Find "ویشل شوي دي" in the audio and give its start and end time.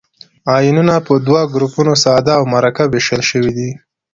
2.91-3.69